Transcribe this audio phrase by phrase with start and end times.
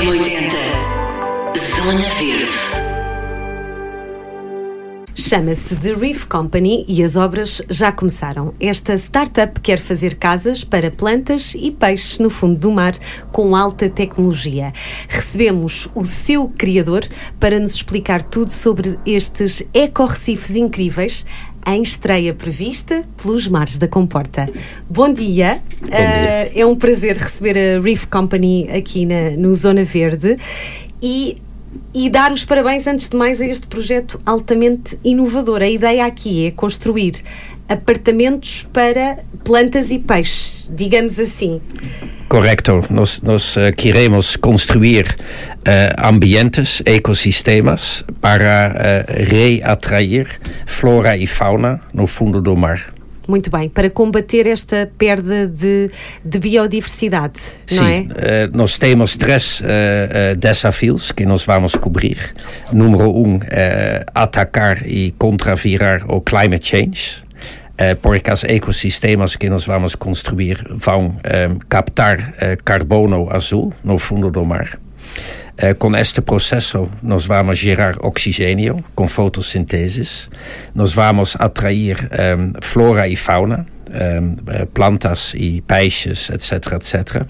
[0.00, 0.50] M80
[1.76, 2.70] Zona Verde
[5.14, 8.52] Chama-se The Reef Company e as obras já começaram.
[8.58, 12.94] Esta startup quer fazer casas para plantas e peixes no fundo do mar
[13.30, 14.72] com alta tecnologia.
[15.08, 17.02] Recebemos o seu criador
[17.38, 21.26] para nos explicar tudo sobre estes eco-recifes incríveis
[21.66, 24.48] em estreia prevista pelos Mares da Comporta.
[24.88, 26.00] Bom dia, Bom dia.
[26.00, 30.36] Uh, é um prazer receber a Reef Company aqui na, no Zona Verde
[31.02, 31.38] e,
[31.94, 35.62] e dar os parabéns, antes de mais, a este projeto altamente inovador.
[35.62, 37.22] A ideia aqui é construir
[37.70, 41.60] apartamentos para plantas e peixes, digamos assim.
[42.28, 42.84] Correcto.
[42.90, 50.26] Nós, nós uh, queremos construir uh, ambientes, ecossistemas para uh, reatrair
[50.66, 52.92] flora e fauna no fundo do mar.
[53.30, 55.88] Muito bem, para combater esta perda de,
[56.24, 58.00] de biodiversidade, Sim, não é?
[58.00, 58.06] Uh,
[58.52, 62.34] nós temos três uh, uh, desafios que nós vamos cobrir.
[62.72, 63.38] Número um,
[64.12, 67.22] atacar e contravirar o climate change.
[68.02, 74.30] Porque os ecossistemas que nós vamos construir um, ehm, captar uh, carbono azul no fundo
[74.30, 74.78] do mar.
[75.56, 80.28] Uh, com este processo, nós vamos gerar oxigênio com fotossíntese,
[80.74, 81.96] nós vamos atrair
[82.38, 87.26] um, flora e fauna, um, plantas e peixes, etc., etc.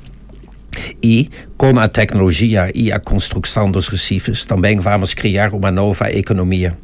[1.03, 6.75] E com a tecnologia e a construção dos recifes, também vamos criar uma nova economia.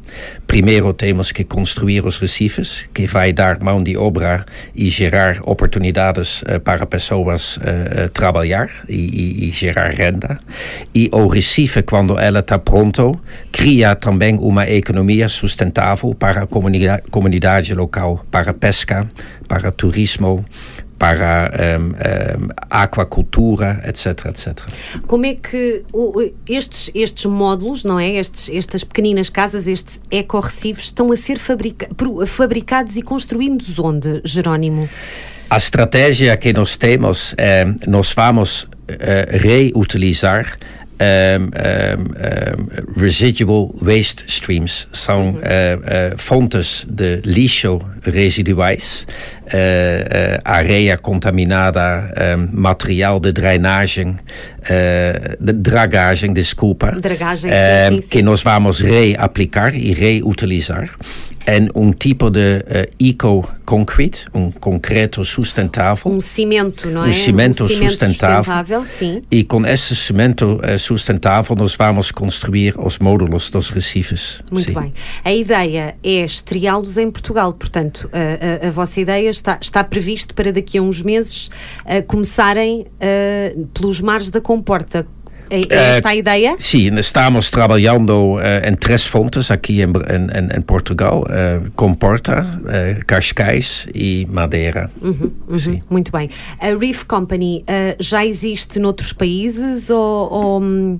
[0.45, 6.43] Primeiro temos que construir os recifes, que vai dar mão de obra e gerar oportunidades
[6.43, 10.37] uh, para pessoas uh, trabalhar e, e, e, gerar renda.
[10.93, 13.19] E o recife, quando ela está pronto,
[13.51, 16.47] cria também uma economia sustentável para a
[17.09, 19.09] comunidade, local, para pesca,
[19.47, 20.45] para turismo,
[20.97, 24.59] para um, um, aquacultura, etc, etc.
[25.05, 25.83] Como é que
[26.49, 28.09] estes, estes módulos, não é?
[28.11, 31.87] Estes, estas pequeninas casas, estes eco-recifes, estão a ser fabrica
[32.25, 34.89] fabricados e construídos onde, Jerónimo?
[35.49, 38.67] A estratégia que nós temos, é, nós vamos uh,
[39.31, 40.57] reutilizar
[40.99, 49.07] um, um, residual waste streams são uh, uh, fontes de lixo residuais,
[49.47, 52.13] uh, areia contaminada,
[52.51, 54.15] material de drenagem,
[55.39, 58.09] de dragagem, desculpa, dragagem, sim, sim, sim.
[58.09, 60.89] que nós vamos reaplicar e reutilizar
[61.47, 66.11] en um tipo de uh, eco-concrete, um concreto sustentável.
[66.11, 67.07] Um cimento, não é?
[67.07, 68.43] Um cimento, um cimento sustentável.
[68.43, 68.85] sustentável.
[68.85, 69.21] sim.
[69.31, 74.41] E com esse cimento uh, sustentável nós vamos construir os módulos dos recifes.
[74.51, 74.73] Muito sim.
[74.73, 74.93] bem.
[75.23, 80.33] A ideia é estreá-los em Portugal, portanto, a, a, a, vossa ideia está, está previsto
[80.33, 81.47] para daqui a uns meses
[81.85, 82.85] uh, começarem
[83.73, 85.05] pelos mares da Comporta
[85.49, 86.55] é, é esta a ideia?
[86.59, 93.05] Sim, estamos trabalhando uh, em três fontes aqui em, em, em Portugal: uh, Comporta, uh,
[93.05, 94.89] Cascais e Madeira.
[95.01, 95.81] Uhum, uhum, Sim.
[95.89, 96.29] Muito bem.
[96.59, 97.63] A Reef Company
[97.99, 100.31] já existe noutros países ou...
[100.31, 100.97] ou hum,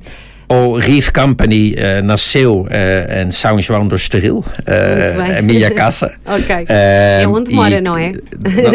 [0.50, 6.12] o Reef Company uh, nasceu uh, em São João do Estoril, uh, a minha casa.
[6.26, 6.66] ok.
[6.70, 8.14] é onde mora, não é?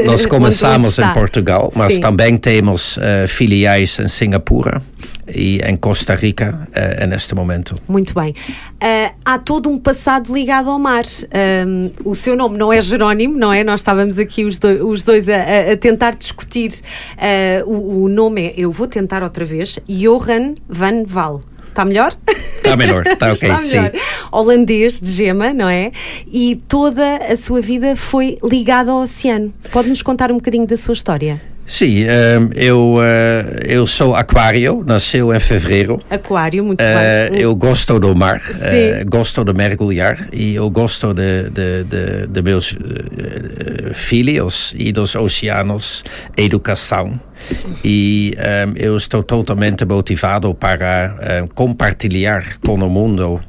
[0.04, 2.00] Nós começamos em Portugal, mas Sim.
[2.00, 4.82] também temos filiais em Singapura
[5.26, 7.74] e em Costa Rica uh, neste momento.
[7.88, 8.30] Muito bem.
[8.30, 11.04] Uh, há todo um passado ligado ao mar.
[11.66, 13.62] Um, o seu nome não é Jerónimo, não é?
[13.62, 16.72] Nós estávamos aqui os dois, os dois a, a, tentar discutir.
[17.14, 21.42] Uh, o, o, nome é, eu vou tentar outra vez, Johan van Val.
[21.68, 22.14] Está melhor?
[22.28, 23.48] Está melhor, está ok.
[23.48, 23.92] Está melhor.
[24.30, 25.90] Holandês de gema, não é?
[26.30, 29.54] E toda a sua vida foi ligada ao oceano.
[29.70, 31.51] Pode-nos contar um bocadinho da sua história?
[31.66, 33.00] Sim, um, eu, uh,
[33.64, 36.00] eu sou aquário, nasceu em fevereiro.
[36.10, 37.40] Aquário, muito uh, bem.
[37.40, 42.42] Eu gosto do mar, uh, gosto de mergulhar e eu gosto de, de, de, de
[42.42, 42.76] meus
[43.94, 46.04] filhos e dos oceanos,
[46.36, 47.18] educação.
[47.84, 53.40] E um, eu estou totalmente motivado para compartilhar com o mundo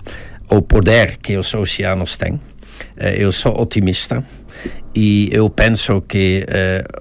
[0.50, 2.40] o poder que os oceanos têm.
[3.18, 4.24] eu sou otimista
[4.96, 6.46] e eu penso que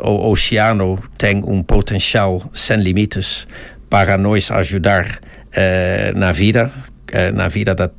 [0.02, 3.46] uh, o oceano tem um potencial sem limites
[3.90, 6.72] para nos ajudar uh, na vida,
[7.12, 7.90] uh, na vida da,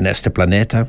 [0.00, 0.88] neste planeta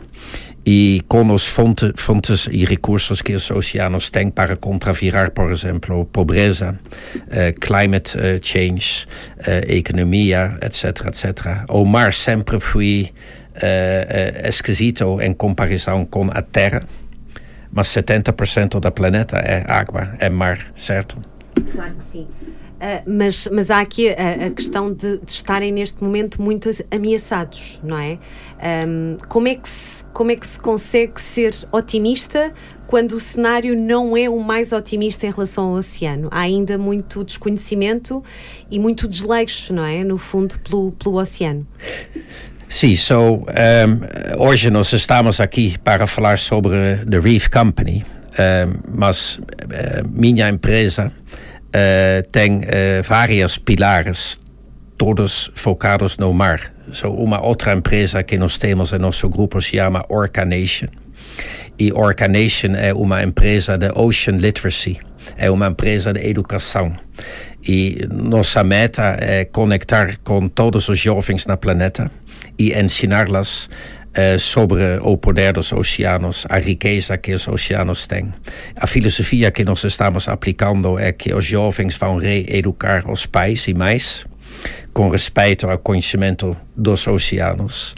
[0.63, 6.77] e com fonte, fontes e recursos que os oceanos têm para contravirar, por exemplo, pobreza,
[7.61, 9.07] climate change,
[9.65, 11.63] economia, etc, etc.
[11.69, 13.13] O mar sempre foi
[14.43, 16.83] esquisito em comparação com a Terra
[17.71, 21.17] mas 70% do planeta é água, é mar, certo?
[21.73, 22.27] Claro que sim.
[22.77, 27.81] Uh, mas, mas há aqui a, a questão de, de, estarem neste momento muito ameaçados,
[27.83, 28.19] não é?
[28.87, 32.53] Um, como, é que se, como é que se consegue ser otimista
[32.85, 36.27] quando o cenário não é o mais otimista em relação ao oceano?
[36.29, 38.23] Há ainda muito desconhecimento
[38.69, 40.03] e muito desleixo, não é?
[40.03, 41.65] No fundo, pelo, pelo oceano.
[42.69, 48.03] Sim, so, um, hoje nós estamos aqui para falar sobre The Reef Company,
[48.33, 54.37] um, mas uh, minha empresa uh, tem uh, várias pilares,
[54.97, 56.73] todos focados no mar.
[56.91, 60.89] So, uma outra empresa que nós temos em nosso grupo se chama Orca Nation.
[61.79, 64.99] E Orca Nation é uma empresa de Ocean Literacy,
[65.37, 66.93] é uma empresa de educação.
[67.65, 72.11] E nossa meta é conectar com todos os jovens na planeta
[72.57, 73.69] e ensiná-las
[74.17, 78.33] uh, sobre o poder dos oceanos, a riqueza que os oceanos têm.
[78.75, 83.73] A filosofia que nós estamos aplicando é que os jovens vão reeducar os pais e
[83.73, 84.25] mais
[84.93, 87.93] com respeito ao conhecimento dos oceanos.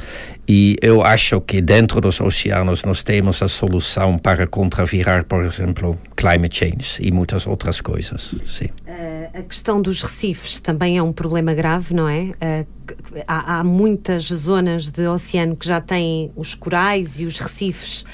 [0.45, 5.97] E eu acho que dentro dos oceanos nós temos a solução para contravirar, por exemplo,
[6.15, 8.35] climate change e muitas outras coisas.
[8.45, 8.65] Sim.
[8.85, 9.08] Uh,
[9.39, 12.33] a questão dos recifes também é um problema grave, não é?
[13.27, 18.05] Há, há, muitas zonas de oceano que já têm os corais e os recifes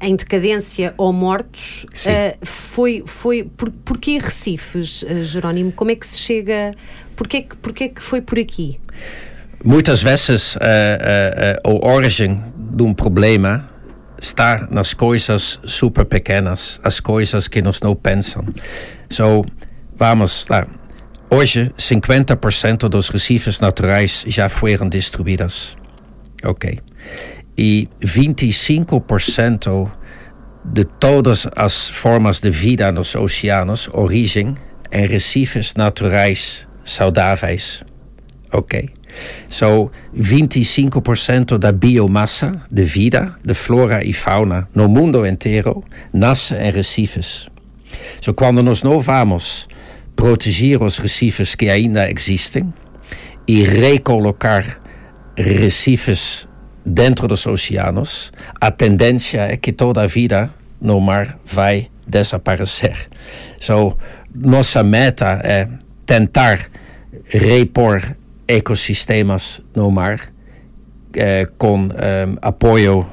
[0.00, 1.84] em decadência ou mortos.
[1.84, 5.72] Uh, foi, foi por, porquê recifes, Jerónimo?
[5.72, 6.74] Como é que se chega?
[7.14, 8.78] Porquê, porquê que foi por aqui?
[9.64, 13.68] Muitas vezes uh, uh, uh, a origem de um problema
[14.20, 18.44] está nas coisas super pequenas, as coisas que nós não pensam.
[19.10, 19.44] So,
[19.98, 20.66] vamos lá.
[21.28, 25.76] Hoje, 50% dos recifes naturais já foram destruídos.
[26.44, 26.78] Ok.
[27.58, 29.90] E 25%
[30.64, 34.54] de todas as formas de vida nos oceanos origem
[34.92, 37.82] em recifes naturais saudáveis.
[38.52, 38.88] Ok.
[39.48, 45.82] So, 25% da biomassa de vida, de flora e fauna no mundo inteiro
[46.12, 47.48] nasce em recifes.
[48.20, 49.66] So, quando nós não vamos
[50.16, 52.72] proteger os recifes que ainda existem
[53.46, 54.80] e recolocar
[55.36, 56.48] recifes
[56.84, 63.08] dentro dos oceanos, a tendência é que toda a vida no mar vai desaparecer.
[63.60, 63.96] So,
[64.34, 65.68] nossa meta é
[66.04, 66.70] tentar
[67.24, 68.02] repor
[68.46, 70.32] ecossistemas no mar
[71.14, 71.88] eh, com um,
[72.40, 73.06] apoio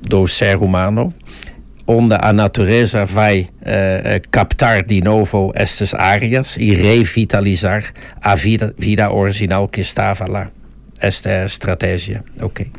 [0.00, 1.14] do ser humano,
[1.90, 9.12] onde a natureza vai uh, captar de novo estas áreas e revitalizar a vida, vida
[9.12, 10.50] original que estava lá.
[11.00, 12.22] Esta é a estratégia.
[12.40, 12.70] Ok.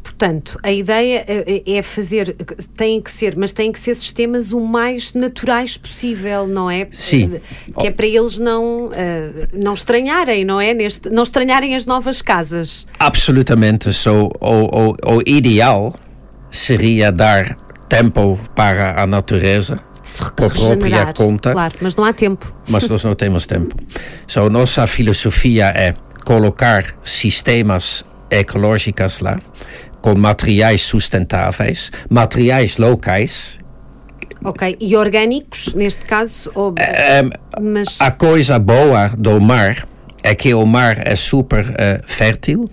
[0.00, 2.36] Portanto, a ideia é, é fazer,
[2.76, 6.86] tem que ser, mas têm que ser sistemas o mais naturais possível, não é?
[6.92, 7.40] Sim.
[7.78, 8.90] Que é para eles não,
[9.52, 10.72] não estranharem, não é?
[10.72, 12.86] Neste, não estranharem as novas casas.
[12.98, 13.92] Absolutamente.
[13.92, 15.94] So, o, o, o ideal
[16.50, 21.52] seria dar tempo para a natureza se por própria conta.
[21.52, 22.46] Claro, mas não há tempo.
[22.68, 23.74] Mas nós não temos tempo.
[24.26, 25.94] So, nossa filosofia é
[26.24, 29.38] colocar sistemas ecológicos lá
[30.00, 33.58] com materiais sustentáveis, materiais locais.
[34.44, 36.50] Ok, e orgânicos, neste caso?
[36.54, 36.70] Ou...
[36.70, 38.00] Um, mas...
[38.00, 39.88] A coisa boa do mar
[40.22, 42.70] é que o mar é super uh, fértil.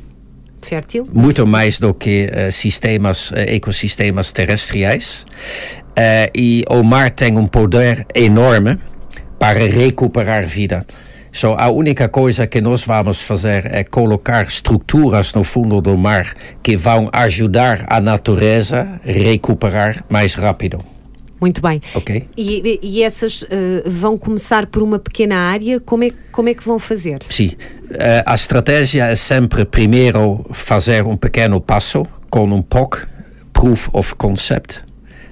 [0.63, 1.07] Fértil?
[1.11, 5.25] Muito mais do que uh, sistemas, uh, ecossistemas terrestriais.
[6.35, 8.79] e o mar tem um poder enorme
[9.37, 10.85] para recuperar vida.
[11.33, 16.35] So, a única coisa que nós vamos fazer é colocar estruturas no fundo do mar
[16.61, 20.79] que vão ajudar a natureza a recuperar mais rápido.
[21.41, 21.81] Muito bem.
[21.95, 22.25] Ok.
[22.37, 23.47] E, e essas uh,
[23.85, 25.79] vão começar por uma pequena área?
[25.79, 27.17] Como é, como é que vão fazer?
[27.27, 27.51] Sim.
[27.93, 33.05] Uh, a estratégia é sempre primeiro fazer um pequeno passo com um POC,
[33.53, 34.83] Proof of Concept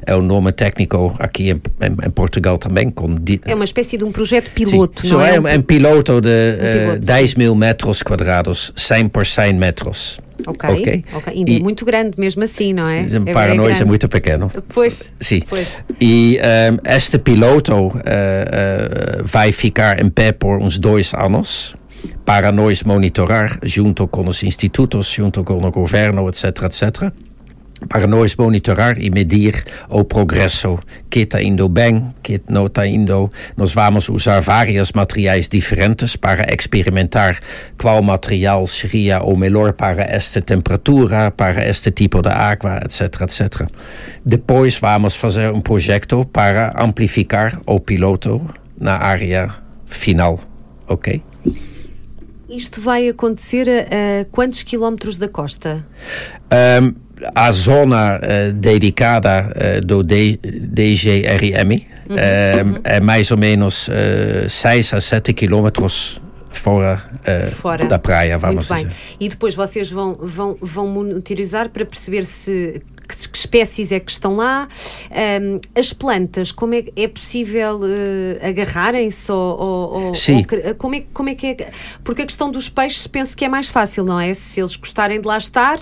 [0.06, 2.90] é o nome técnico aqui em, em, em Portugal também.
[2.90, 3.16] Com
[3.46, 5.14] é uma espécie de um projeto piloto, sim.
[5.14, 5.36] não é?
[5.36, 9.54] É um, um piloto de um piloto, uh, 10 mil metros quadrados, 100 por 100
[9.54, 10.20] metros.
[10.48, 11.06] Ok, ok.
[11.14, 11.34] okay.
[11.34, 13.04] Ainda é e, é muito grande mesmo assim, não é?
[13.32, 13.82] Para é nós grande.
[13.82, 14.52] é muito pequeno.
[14.70, 15.42] Pois, sim.
[15.48, 15.84] Pois.
[16.00, 17.92] E um, este piloto uh, uh,
[19.24, 21.76] vai ficar em pé por uns dois anos
[22.32, 22.50] para
[22.86, 27.12] monitorar junto com os institutos, junto com o governo, etc, etc
[27.90, 28.08] para
[28.38, 33.30] monitorar e medir o progresso que indo bem, que está indo.
[33.58, 37.38] Nós vamos usar vários materiais diferentes para experimentar
[37.78, 43.68] qual material seria o melhor para esta temperatura, para este tipo de água, etc, etc.
[44.24, 48.48] Depois vamos fazer um projeto para amplificar o piloto
[48.80, 49.50] na área
[49.86, 50.40] final
[50.92, 51.24] ok?
[52.52, 55.86] Isto vai acontecer a, a quantos quilómetros da costa?
[56.82, 56.94] Um,
[57.34, 62.80] a zona uh, dedicada uh, do D DGRM uhum, uhum.
[62.84, 68.68] é mais ou menos uh, 6 a 7 quilómetros fora, uh, fora, da praia, vamos
[68.68, 68.88] Muito dizer.
[68.88, 69.18] Bem.
[69.20, 72.82] E depois vocês vão, vão, vão monitorizar para perceber se
[73.12, 74.68] que, que espécies é que estão lá.
[75.12, 80.46] Um, as plantas, como é, é possível uh, agarrarem-se ou, ou, Sim.
[80.68, 81.72] Ou, como, é, como é que é?
[82.04, 84.34] Porque a questão dos peixes penso que é mais fácil, não é?
[84.34, 85.78] Se eles gostarem de lá estar,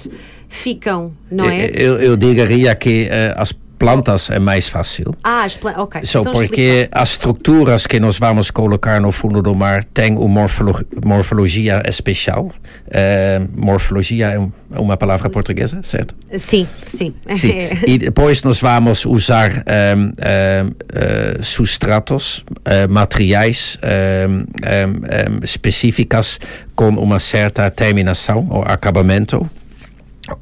[0.47, 1.69] ficam, não é?
[1.73, 5.15] Eu, eu diria que uh, as plantas é mais fácil.
[5.23, 6.03] Ah, as plantas, ok.
[6.03, 10.27] So, então porque as estruturas que nós vamos colocar no fundo do mar têm uma
[10.27, 12.51] morfolo morfologia especial.
[12.87, 14.33] Uh, morfologia
[14.71, 16.13] é uma palavra portuguesa, certo?
[16.37, 17.13] Sim, sim.
[17.35, 17.53] sim.
[17.87, 23.79] e depois nós vamos usar um, um, uh, substratos, uh, materiais
[24.27, 26.39] um, específicos
[26.75, 29.49] com uma certa terminação ou acabamento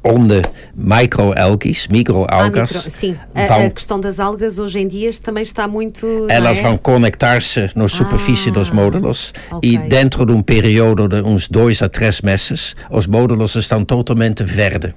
[0.04, 0.42] onde
[0.74, 2.70] microalgas, microalgas.
[2.70, 6.26] Ah, micro, sim, vão, a, questão das algas hoje em dia também está muito.
[6.28, 6.62] Elas é?
[6.62, 9.72] vão conectar-se na superfície ah, dos módulos okay.
[9.72, 14.42] e dentro de um período de uns dois a três meses, os módulos estão totalmente
[14.44, 14.92] verdes.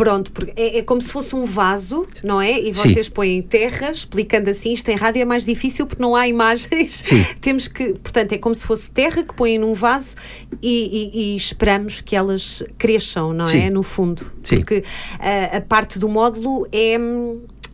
[0.00, 2.58] Pronto, porque é, é, como se fosse um vaso, não é?
[2.58, 3.12] E vocês Sim.
[3.12, 7.02] põem terra, explicando assim, isto em rádio é mais difícil porque não há imagens.
[7.04, 7.22] Sim.
[7.38, 10.16] Temos que, portanto, é como se fosse terra que põem num vaso
[10.62, 13.58] e, e, e esperamos que elas cresçam, não Sim.
[13.58, 13.68] é?
[13.68, 14.32] No fundo.
[14.42, 14.56] Sim.
[14.56, 14.82] Porque
[15.18, 16.96] a, a parte do módulo é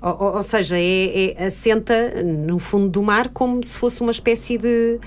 [0.00, 4.58] ou, ou, seja, é, é, assenta no fundo do mar como se fosse uma espécie
[4.58, 4.98] de.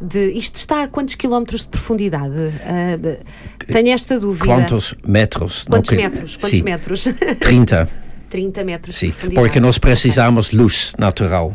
[0.00, 2.34] de isto está a quantos quilómetros de profundidade?
[2.34, 3.18] Uh,
[3.70, 4.46] tenho esta dúvida.
[4.46, 5.64] Quantos metros?
[5.64, 6.36] Quantos Não, metros?
[6.36, 6.62] Quantos sim.
[6.62, 7.04] metros?
[7.40, 7.88] 30.
[8.28, 11.52] 30 metros sim, porque nós precisamos luz natural.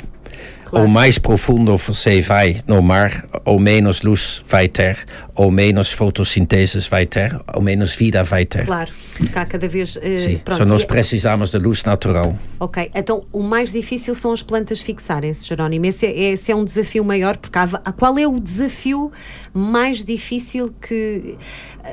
[0.72, 0.86] Claro.
[0.86, 5.00] Ou mais profundo você vai no mar, ou menos luz vai ter,
[5.36, 8.66] ou menos fotossíntese vai ter, ou menos vida vai ter.
[8.66, 9.98] Claro, porque há cada vez.
[9.98, 12.40] Uh, Sim, pronto, só nós precisamos de luz natural.
[12.58, 15.88] Ok, então o mais difícil são as plantas fixarem-se, Jerónimo.
[15.88, 19.12] Esse é, esse é um desafio maior, porque há, qual é o desafio
[19.54, 21.38] mais difícil que.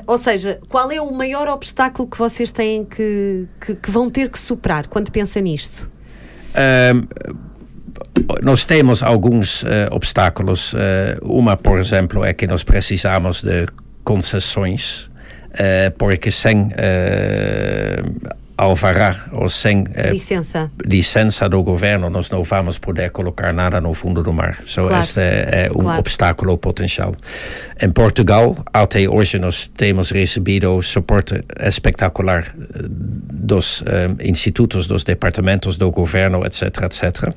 [0.07, 4.31] Ou seja, qual é o maior obstáculo que vocês têm que, que, que vão ter
[4.31, 5.91] que superar quando pensa nisto?
[6.55, 7.48] Um,
[8.43, 10.73] nós temos alguns uh, obstáculos.
[10.73, 10.77] Uh,
[11.23, 13.67] uma, por exemplo, é que nós precisamos de
[14.05, 15.11] concessões,
[15.55, 16.71] uh, porque sem
[18.59, 20.71] alvará ou sem licença.
[20.85, 24.59] licença do governo, nós não vamos poder colocar nada no fundo do mar.
[24.67, 24.99] So, claro.
[24.99, 26.01] Este é, um claro.
[26.01, 27.15] obstáculo potencial.
[27.81, 33.85] Em Portugal, até hoje, nós temos recebido suporte espetacular dos
[34.21, 37.33] institutos, dos departamentos do governo, etc., etc.,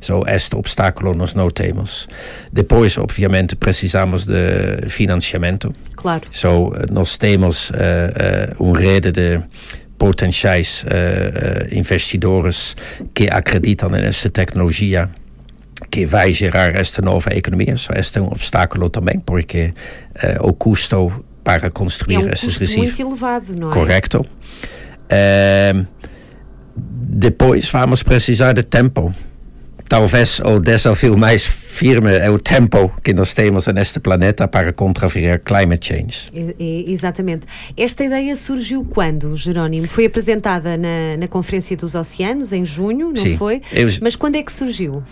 [0.00, 2.06] So, este obstáculo nós não temos.
[2.52, 5.74] Depois, obviamente, precisamos de financiamento.
[5.96, 6.22] Claro.
[6.30, 9.42] So, nós temos uh, uh, uma rede de
[9.98, 12.76] potenciais uh, investidores
[13.12, 15.10] que acreditam nessa tecnologia
[15.90, 17.76] que vai gerar esta nova economia.
[17.76, 19.72] So, este é um obstáculo também, porque
[20.40, 23.72] o custo para construir é um esses custo muito elevado, não é?
[23.72, 24.26] Correto.
[26.76, 29.14] depois vamos precisar de tempo
[29.88, 31.44] talvez o desafio mais
[31.78, 36.26] firme é o tempo que nós temos neste planeta para contrariar climate change.
[36.58, 37.46] exatamente.
[37.76, 39.86] Esta ideia surgiu quando, Jerónimo?
[39.86, 43.36] Foi apresentada na, na Conferência dos Oceanos, em junho, não Sim.
[43.36, 43.62] foi?
[43.72, 43.88] Eu...
[44.02, 45.04] Mas quando é que surgiu?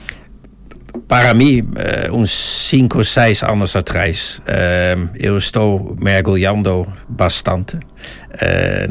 [1.07, 7.79] Para mim, uh, uns 5 ou 6 anos atrás, uh, eu estou mergulhando bastante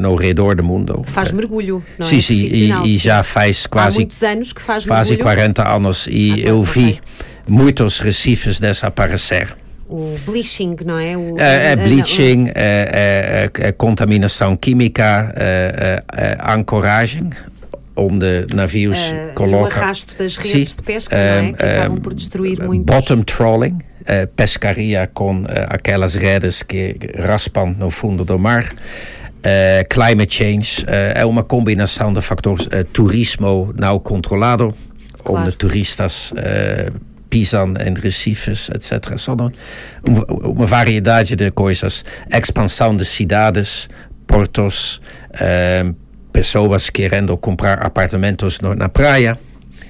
[0.00, 1.04] no redor do mundo.
[1.06, 2.20] Faz mergulho, não sim, é?
[2.20, 3.98] Sim, e, e, já faz quase...
[3.98, 5.24] Há muitos anos que faz quase mergulho.
[5.24, 7.00] Quase 40 anos e ah, eu vi okay.
[7.46, 9.56] Muitos recifes desaparecer.
[9.88, 11.16] O bleaching, não é?
[11.16, 15.32] O, é, é bleaching, é, é, é, contaminação química,
[16.38, 17.30] a ancoragem,
[17.94, 19.78] onde navios uh, colocam...
[19.78, 21.52] O arrasto das redes Sim, de pesca, não é?
[21.52, 22.84] Que acabam por destruir muitos...
[22.84, 23.78] Bottom trawling,
[24.34, 28.74] pescaria com aquelas redes que raspam no fundo do mar.
[29.88, 32.68] Climate change é uma combinação de fatores.
[32.92, 34.74] turismo não controlado,
[35.22, 35.46] claro.
[35.46, 36.32] onde turistas
[37.36, 39.18] pisam em recifes, etc.
[39.18, 39.36] São
[40.02, 42.02] uma, variedade de coisas.
[42.32, 43.90] Expansão de cidades,
[44.26, 45.02] portos,
[46.32, 49.38] pessoas querendo comprar apartamentos no, na praia,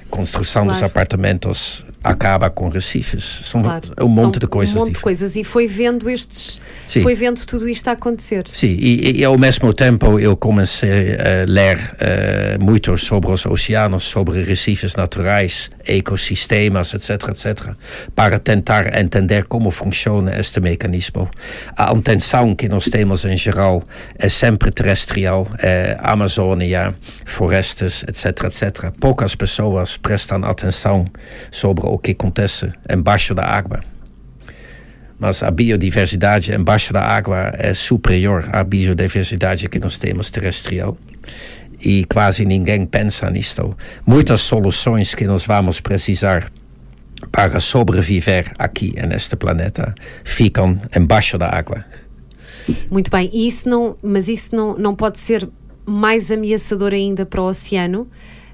[0.09, 0.77] construção claro.
[0.77, 3.23] dos apartamentos acaba com recifes.
[3.23, 3.93] São claro.
[4.01, 4.75] um monte São de coisas.
[4.75, 5.35] Um monte de coisas.
[5.35, 6.61] E foi vendo estes.
[6.87, 7.01] Sim.
[7.01, 8.45] Foi vendo tudo isto a acontecer.
[8.47, 14.03] Sim, e, e, ao mesmo tempo eu comecei a ler uh, muito sobre os oceanos,
[14.03, 17.73] sobre recifes naturais ecossistemas, etc., etc.,
[18.15, 21.29] para tentar entender como funciona este mecanismo.
[21.75, 23.83] A atenção que nós temos em geral
[24.17, 28.91] é sempre terrestrial, é Amazônia, florestas, etc., etc.
[28.99, 31.05] Poucas pessoas prestam atenção
[31.51, 33.81] sobre o que acontece embaixo da água
[35.19, 40.97] mas a biodiversidade embaixo da água é superior à biodiversidade que nós temos terrestrial
[41.81, 43.75] e quase ninguém pensa nisto.
[44.05, 46.51] Muitas soluções que nós vamos precisar
[47.31, 49.93] para sobreviver aqui neste planeta
[50.23, 51.85] ficam embaixo da água.
[52.89, 55.47] Muito bem, e isso não, mas isso não, não pode ser
[55.85, 58.07] mais ameaçador ainda para o oceano?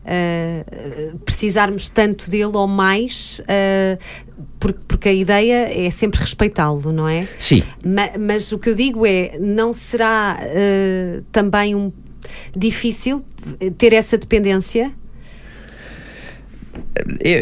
[0.04, 3.98] Uh, precisarmos tanto dele ou mais, uh,
[4.60, 7.26] porque, porque, a ideia é sempre respeitá-lo, não é?
[7.40, 7.64] Sim.
[7.86, 11.90] Ma, mas o que eu digo é, não será uh, também um
[12.56, 13.24] difícil
[13.78, 14.92] ter essa dependência?
[17.20, 17.38] Eu,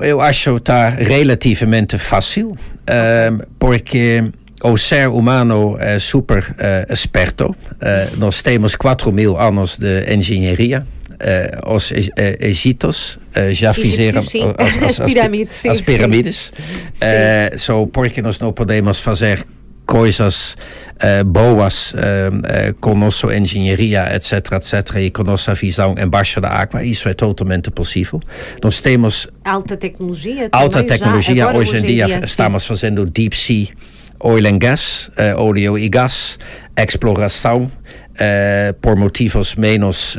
[0.00, 3.46] eu, eu acho que está relativamente fácil, okay.
[3.58, 4.24] porque
[4.64, 7.46] o ser humano é super uh, esperto.
[7.50, 10.86] Uh, nós temos 4 mil anos de engenharia.
[11.14, 11.92] Uh, os
[12.40, 13.18] egípcios
[13.52, 14.42] já fizeram sim.
[14.58, 15.54] As, as, as, pirâmides.
[15.54, 16.52] Sim, as pirâmides.
[16.94, 17.58] Sim.
[17.58, 19.44] so, porque nós não podemos fazer
[19.86, 20.56] coisas
[20.96, 26.48] uh, boas uh, uh, com nossa engenharia, etc, etc, e com nossa visão embaixo da
[26.48, 28.20] água, isso é totalmente possível.
[28.62, 29.28] Nós temos...
[29.44, 33.66] Alta tecnologia Alta tecnologia, hoje, hoje, em dia, dia estamos fazendo deep sea
[34.20, 36.38] oil and gas, óleo e gás,
[36.78, 37.70] exploração,
[38.80, 40.16] por motivos menos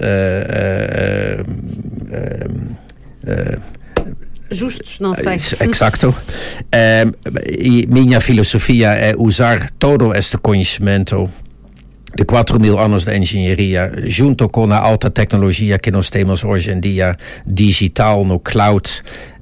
[4.56, 5.36] justos, não sei.
[5.36, 6.10] Exato.
[6.10, 11.30] um, e minha filosofia é usar todo este conhecimento
[12.16, 16.72] de 4 mil anos de engenharia, junto com a alta tecnologia que nós temos hoje
[16.72, 18.90] em dia, digital, no cloud,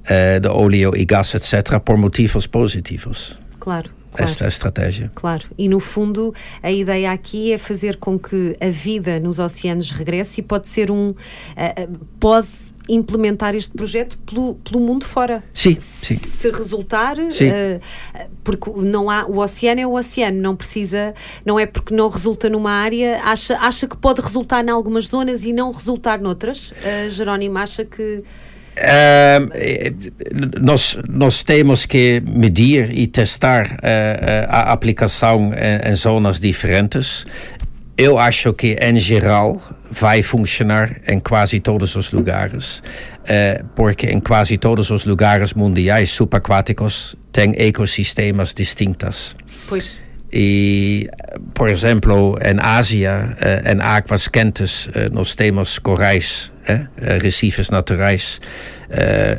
[0.06, 3.38] uh, de óleo e gás, etc., por motivos positivos.
[3.60, 3.92] Claro.
[4.14, 5.12] Claro, esta estratégia.
[5.16, 9.90] Claro, e no fundo a ideia aqui é fazer com que a vida nos oceanos
[9.90, 11.10] regresse e pode ser um.
[11.10, 11.16] Uh,
[12.20, 12.48] pode
[12.90, 15.44] implementar este projeto pelo, pelo mundo fora.
[15.54, 16.16] Sim, sim.
[16.16, 17.50] Se resultar, sim.
[17.50, 17.80] Uh,
[18.44, 21.14] porque não há, o oceano é o oceano, não precisa,
[21.46, 25.46] não é porque não resulta numa área, acha, acha que pode resultar em algumas zonas
[25.46, 26.72] e não resultar noutras?
[26.72, 28.24] Uh, Jerónimo, acha que...
[28.74, 37.24] Uh, nós, nós temos que medir e testar uh, a aplicação em, em, zonas diferentes.
[38.04, 44.20] Eu acho que, em geral, vai funcionar em quase todos os lugares, uh, porque em
[44.20, 49.38] quase todos os lugares mundiais subaquáticos tem ecossistemas distintos.
[49.70, 50.02] Pois.
[50.34, 51.08] E,
[51.54, 56.52] por exemplo, em Ásia, uh, em águas quentes, uh, nós temos corais,
[57.22, 58.42] recifes naturais.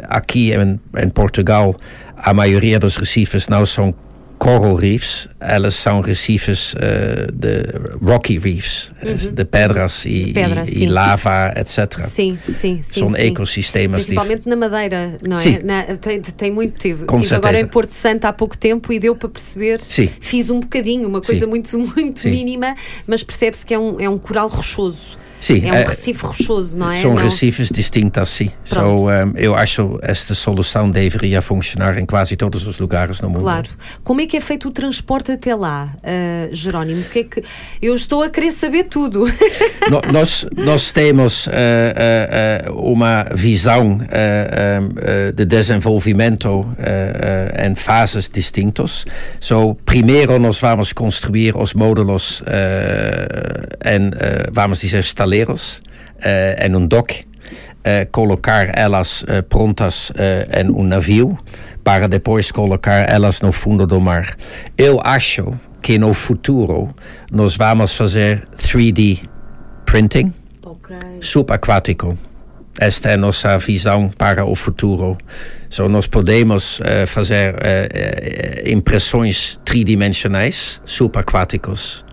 [0.09, 1.77] aqui em, em Portugal,
[2.17, 3.95] a maioria dos recifes não são
[4.39, 7.65] coral reefs, elas são recifes uh, de
[8.03, 9.35] rocky reefs, uhum.
[9.35, 12.01] de pedras e, Pedra, e, e, lava, etc.
[12.01, 13.01] Sim, sim, sim.
[13.01, 13.27] São sim.
[13.27, 14.05] ecossistemas.
[14.05, 15.39] Principalmente na Madeira, não é?
[15.39, 15.59] Sim.
[15.63, 16.79] Na, tem, tem muito.
[16.79, 19.81] Tive, Com tive agora em Porto Santo há pouco tempo e deu para perceber.
[19.81, 20.09] Sim.
[20.21, 21.51] Fiz um bocadinho, uma coisa sim.
[21.51, 22.75] muito, muito mínima,
[23.07, 25.24] mas percebe-se que é um, é um coral rochoso.
[25.45, 26.97] Sim, é um recife rochoso, não é?
[26.97, 27.23] São não?
[27.23, 28.51] recifes distintos, sim.
[28.65, 33.29] So, um, eu acho que esta solução deveria funcionar em quase todos os lugares no
[33.29, 33.43] mundo.
[33.43, 33.69] Claro.
[34.03, 37.05] Como é que é feito o transporte até lá, uh, Jerónimo?
[37.05, 37.45] Que é que...
[37.83, 39.27] Eu estou a querer saber tudo.
[39.91, 43.99] no, nós, nós temos uh, uh, uma visão
[45.37, 46.65] de desenvolvimento
[47.59, 49.05] em fases distintas.
[49.41, 52.43] So, primeiro nós vamos construir os módulos
[53.85, 54.11] em,
[54.53, 55.83] vamos dizer, estaleiro brasileiros
[56.19, 60.13] uh, em um dock, uh, colocar elas uh, prontas
[60.53, 61.37] em um navio
[61.83, 64.37] para depois colocar elas no fundo do mar.
[64.79, 66.95] Eu acho que no futuro
[67.31, 69.29] nós vamos fazer 3D
[69.85, 70.33] printing
[70.65, 70.97] okay.
[71.21, 72.17] subaquático.
[72.79, 75.17] Esta é a nossa visão para o futuro.
[75.71, 82.04] So, nós podemos uh, fazer uh, impressões tridimensionais subaquáticos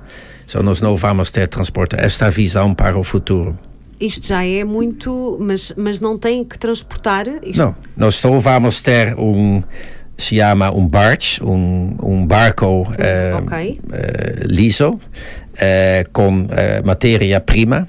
[0.51, 1.95] So, nós não vamos ter transporte.
[1.97, 3.57] Esta visão para o futuro.
[3.97, 7.25] Isto já é muito, mas, mas não tem que transportar?
[7.41, 7.63] Isto...
[7.63, 9.63] Não, nós só vamos ter um,
[10.17, 13.79] se chama um barge, um, um barco uh, okay.
[13.85, 14.99] uh, liso, uh,
[16.11, 16.49] com
[16.83, 17.87] matéria-prima,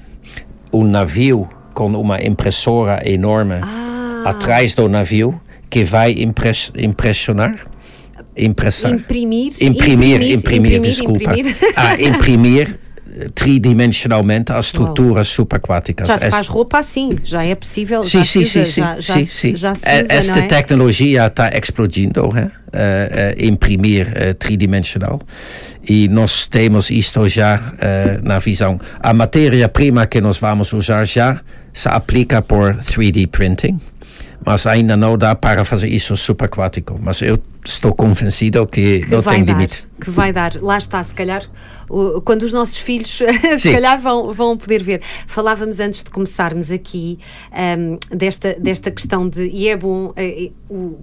[0.71, 4.23] um navio com uma impressora enorme ah.
[4.25, 5.37] atrás do navio
[5.69, 7.72] que vai impress impressionar
[8.35, 8.91] Impressar.
[8.91, 9.53] Imprimir.
[9.61, 11.23] Imprimir, imprimir, imprimir desculpa.
[11.23, 11.55] Imprimir.
[11.75, 12.79] Ah, imprimir
[13.35, 16.07] tridimensionalmente as estruturas subaquáticas.
[16.07, 18.03] Já se faz roupa assim, já é possível.
[18.03, 19.55] Sim, já sim, usa, sim, já, já sim, sim.
[19.55, 20.41] já se Eh, usa, Esta é?
[20.43, 22.29] tecnologia está explodindo?
[22.35, 25.21] Eh, eh, imprimir eh, tridimensional.
[25.87, 27.59] E nós temos isto já
[28.23, 28.79] na visão.
[29.01, 31.41] A matéria-prima que nós vamos usar já
[31.73, 33.81] se aplica por 3D printing.
[34.45, 36.99] Mas ainda não dá para fazer isso subaquático.
[37.01, 39.87] Mas eu estou convencido que, que não tem dar, limite.
[39.99, 40.61] que vai dar.
[40.61, 41.43] Lá está, se calhar,
[42.25, 43.09] quando os nossos filhos,
[43.57, 43.71] se Sim.
[43.71, 45.01] calhar, vão, vão poder ver.
[45.27, 47.19] Falávamos antes de começarmos aqui
[47.51, 50.99] ahm, desta, desta questão de, e é bom eh, o,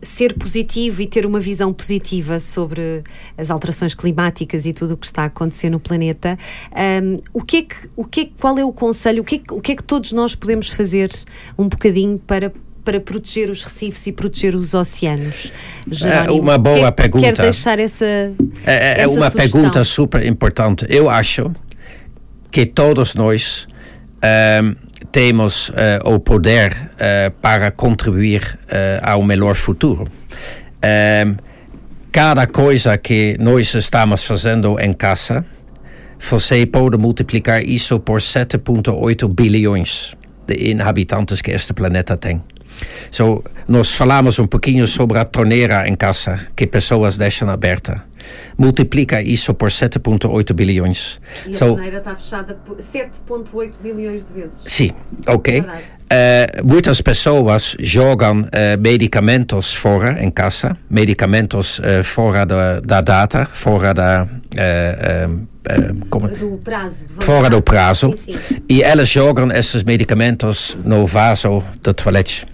[0.00, 3.02] ser positivo e ter uma visão positiva sobre
[3.36, 6.38] as alterações climáticas e tudo o que está a acontecer no planeta.
[6.72, 9.22] Ahm, o que é que, o que é, qual é o conselho?
[9.22, 11.10] O que é o que é que todos nós podemos fazer
[11.58, 12.52] um bocadinho para
[12.88, 15.52] para proteger os recifes e proteger os oceanos?
[15.90, 16.40] Jerónimo?
[16.40, 17.26] uma O que boa é que pergunta.
[17.26, 18.06] Quer deixar essa.
[18.06, 18.32] É,
[18.64, 19.60] é essa uma sugestão?
[19.60, 20.86] pergunta super importante.
[20.88, 21.52] Eu acho
[22.50, 23.68] que todos nós
[24.22, 24.74] ehm,
[25.12, 30.04] temos eh, o poder eh, para contribuir eh, ao melhor futuro.
[30.80, 31.36] Ehm,
[32.10, 35.44] cada coisa que nós estamos fazendo em casa,
[36.18, 42.42] você pode multiplicar isso por 7,8 bilhões de inhabitantes que este planeta tem.
[43.10, 48.04] So, nós falamos um pouquinho sobre a torneira em casa que pessoas deixam aberta.
[48.58, 51.20] Multiplica isso por 7,8 bilhões.
[51.46, 54.62] E a So, torneira está fechada por 7,8 bilhões de vezes.
[54.66, 54.92] Sim,
[55.26, 55.64] ok.
[56.10, 63.46] Eh, muitas pessoas jogam eh, medicamentos fora em casa, medicamentos eh, fora da, da data,
[63.52, 64.26] fora da.
[66.10, 66.96] como- Do prazo.
[67.20, 68.14] fora do prazo.
[68.24, 68.56] Sim, sim.
[68.68, 72.46] E elas jogam esses medicamentos no vaso do toalete.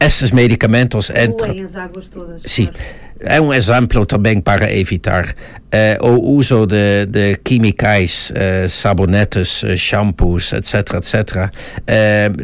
[0.00, 1.54] Esses medicamentos entram.
[1.62, 2.42] As águas todas.
[2.44, 2.66] Sim.
[2.66, 3.10] claro.
[3.22, 5.34] É um exemplo também para evitar
[5.70, 11.50] eh, o uso de, de químicos, eh, sabonetes, eh, shampoos, etc, etc.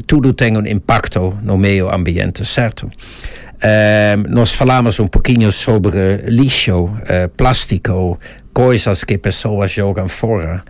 [0.06, 2.90] Tudo tem um impacto no meio ambiente, certo?
[4.28, 6.90] Nós falamos um pouquinho sobre lixo,
[7.38, 8.20] plástico,
[8.52, 10.62] coisas que pessoas jogam fora.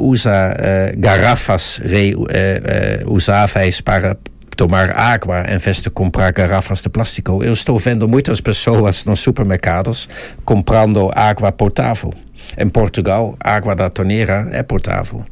[0.00, 0.56] Usa
[0.96, 1.80] garrafas
[3.04, 4.16] reusáveis para
[4.54, 7.42] tomar água em vez de comprar garrafas de plástico.
[7.42, 10.08] Eu estou vendo muitas pessoas nos supermercados
[10.44, 12.12] comprando água potável.
[12.58, 15.24] Em Portugal, a água da torneira é potável.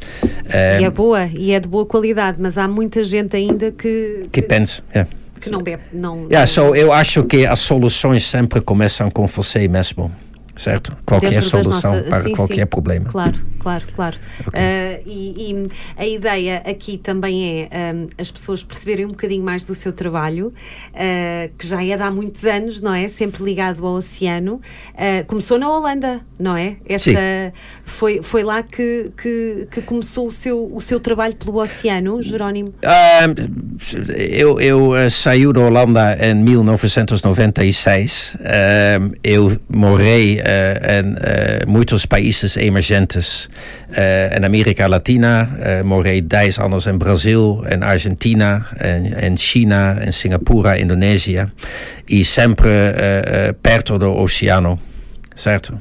[0.49, 4.27] Eh, E é boa, e é de boa qualidade, mas há muita gente ainda que,
[4.33, 4.83] que pensa.
[4.95, 5.11] yeah.
[5.41, 5.83] que não bebe.
[5.93, 10.11] Não, Yeah, não- so eu acho que as soluções sempre começam com você mesmo.
[10.63, 10.97] Certo?
[11.05, 12.67] Qualquer Dentro solução nossas- para sim, qualquer sim.
[12.67, 13.07] problema.
[13.11, 14.17] Claro, claro, claro.
[14.55, 19.65] Ah, e, e a ideia aqui também é ahm, as pessoas perceberem um bocadinho mais
[19.65, 20.53] do seu trabalho,
[20.95, 23.09] ah, que já é de há muitos anos, não é?
[23.09, 24.61] Sempre ligado ao oceano.
[24.95, 26.77] Ah, começou na Holanda, não é?
[26.87, 27.11] Esta
[27.85, 32.73] foi, foi lá que, que, que começou o seu, o seu trabalho pelo oceano, Jerónimo.
[32.85, 33.27] Ah,
[34.17, 38.37] eu, eu saí da Holanda em 1996.
[38.45, 43.49] Ah, eu morei eh, em eh, muitos países emergentes.
[43.93, 49.99] Eh, em América Latina, eh, morei 10 anos em Brasil, em Argentina, em, em China,
[50.07, 51.49] em Singapura, Indonésia.
[52.09, 54.79] E sempre eh, eh, perto do oceano,
[55.35, 55.81] certo?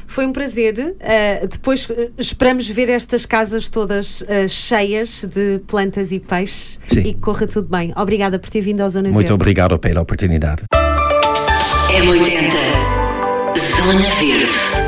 [0.07, 0.97] Foi um prazer.
[1.03, 7.01] ah, depois ah, esperamos ver estas casas todas ah, cheias de plantas e peixes Sim.
[7.01, 7.93] e que corra tudo bem.
[7.95, 9.35] Obrigada por ter vindo ao Zona Muito Verde.
[9.35, 10.63] obrigado pela oportunidade.
[11.93, 12.53] M80
[13.77, 14.88] Zona Verde